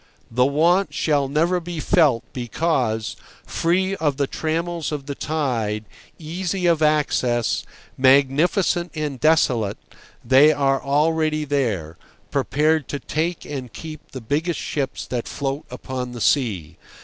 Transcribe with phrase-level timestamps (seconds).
[0.31, 3.15] The want shall never be felt because,
[3.45, 5.85] free of the trammels of the tide,
[6.17, 7.63] easy of access,
[7.99, 9.77] magnificent and desolate,
[10.25, 11.99] they are already there,
[12.31, 16.77] prepared to take and keep the biggest ships that float upon the sea.